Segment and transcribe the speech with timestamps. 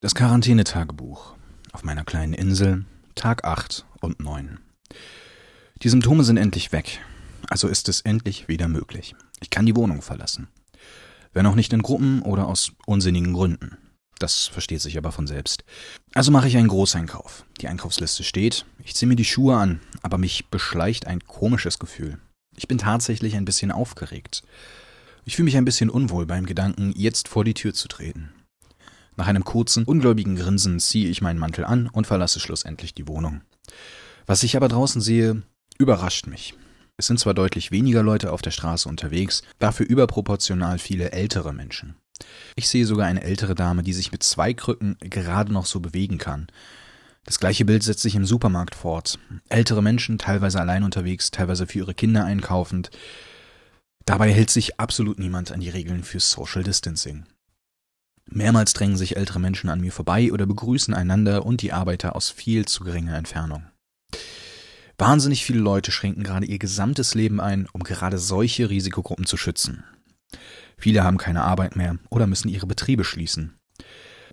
[0.00, 1.34] Das Quarantänetagebuch
[1.72, 2.84] auf meiner kleinen Insel,
[3.16, 4.60] Tag 8 und 9.
[5.82, 7.00] Die Symptome sind endlich weg,
[7.50, 9.16] also ist es endlich wieder möglich.
[9.40, 10.46] Ich kann die Wohnung verlassen.
[11.32, 13.76] Wenn auch nicht in Gruppen oder aus unsinnigen Gründen.
[14.20, 15.64] Das versteht sich aber von selbst.
[16.14, 17.44] Also mache ich einen Großeinkauf.
[17.60, 22.18] Die Einkaufsliste steht, ich ziehe mir die Schuhe an, aber mich beschleicht ein komisches Gefühl.
[22.56, 24.44] Ich bin tatsächlich ein bisschen aufgeregt.
[25.24, 28.32] Ich fühle mich ein bisschen unwohl beim Gedanken, jetzt vor die Tür zu treten.
[29.18, 33.40] Nach einem kurzen, ungläubigen Grinsen ziehe ich meinen Mantel an und verlasse schlussendlich die Wohnung.
[34.26, 35.42] Was ich aber draußen sehe,
[35.76, 36.54] überrascht mich.
[36.96, 41.96] Es sind zwar deutlich weniger Leute auf der Straße unterwegs, dafür überproportional viele ältere Menschen.
[42.54, 46.18] Ich sehe sogar eine ältere Dame, die sich mit zwei Krücken gerade noch so bewegen
[46.18, 46.46] kann.
[47.24, 49.18] Das gleiche Bild setzt sich im Supermarkt fort.
[49.48, 52.90] Ältere Menschen, teilweise allein unterwegs, teilweise für ihre Kinder einkaufend.
[54.04, 57.26] Dabei hält sich absolut niemand an die Regeln für Social Distancing.
[58.30, 62.30] Mehrmals drängen sich ältere Menschen an mir vorbei oder begrüßen einander und die Arbeiter aus
[62.30, 63.64] viel zu geringer Entfernung.
[64.98, 69.84] Wahnsinnig viele Leute schränken gerade ihr gesamtes Leben ein, um gerade solche Risikogruppen zu schützen.
[70.76, 73.54] Viele haben keine Arbeit mehr oder müssen ihre Betriebe schließen.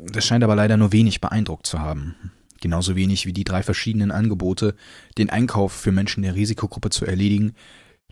[0.00, 2.32] Das scheint aber leider nur wenig beeindruckt zu haben.
[2.60, 4.74] Genauso wenig wie die drei verschiedenen Angebote,
[5.18, 7.54] den Einkauf für Menschen der Risikogruppe zu erledigen,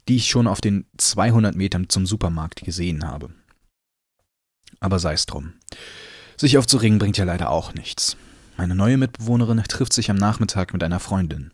[0.09, 3.31] die ich schon auf den 200 Metern zum Supermarkt gesehen habe.
[4.81, 5.55] Aber sei es drum.
[6.37, 8.17] Sich aufzuringen bringt ja leider auch nichts.
[8.57, 11.53] Meine neue Mitbewohnerin trifft sich am Nachmittag mit einer Freundin.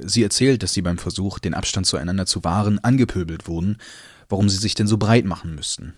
[0.00, 3.78] Sie erzählt, dass sie beim Versuch, den Abstand zueinander zu wahren, angepöbelt wurden,
[4.28, 5.94] warum sie sich denn so breit machen müssten.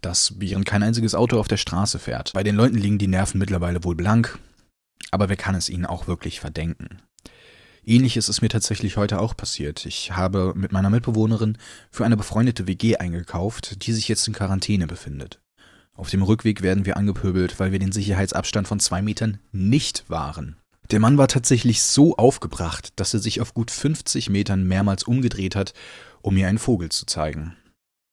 [0.00, 2.32] Das, während kein einziges Auto auf der Straße fährt.
[2.32, 4.38] Bei den Leuten liegen die Nerven mittlerweile wohl blank,
[5.10, 7.02] aber wer kann es ihnen auch wirklich verdenken?
[7.84, 9.86] Ähnliches ist mir tatsächlich heute auch passiert.
[9.86, 11.58] Ich habe mit meiner Mitbewohnerin
[11.90, 15.40] für eine befreundete WG eingekauft, die sich jetzt in Quarantäne befindet.
[15.94, 20.56] Auf dem Rückweg werden wir angepöbelt, weil wir den Sicherheitsabstand von zwei Metern nicht wahren.
[20.90, 25.54] Der Mann war tatsächlich so aufgebracht, dass er sich auf gut 50 Metern mehrmals umgedreht
[25.54, 25.72] hat,
[26.20, 27.56] um mir einen Vogel zu zeigen.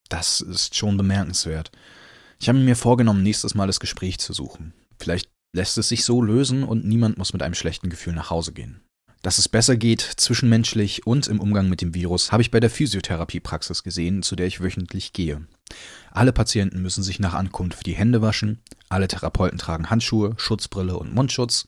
[0.10, 1.72] Das ist schon bemerkenswert.
[2.40, 4.74] Ich habe mir vorgenommen, nächstes Mal das Gespräch zu suchen.
[5.00, 8.54] Vielleicht lässt es sich so lösen und niemand muss mit einem schlechten Gefühl nach Hause
[8.54, 8.82] gehen.
[9.22, 12.70] Dass es besser geht, zwischenmenschlich und im Umgang mit dem Virus, habe ich bei der
[12.70, 15.46] Physiotherapiepraxis gesehen, zu der ich wöchentlich gehe.
[16.12, 21.14] Alle Patienten müssen sich nach Ankunft die Hände waschen, alle Therapeuten tragen Handschuhe, Schutzbrille und
[21.14, 21.68] Mundschutz,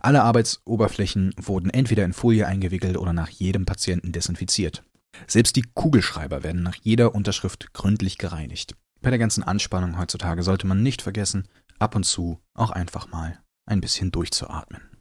[0.00, 4.84] alle Arbeitsoberflächen wurden entweder in Folie eingewickelt oder nach jedem Patienten desinfiziert.
[5.26, 8.74] Selbst die Kugelschreiber werden nach jeder Unterschrift gründlich gereinigt.
[9.00, 11.48] Bei der ganzen Anspannung heutzutage sollte man nicht vergessen,
[11.78, 14.91] ab und zu auch einfach mal ein bisschen durchzuatmen.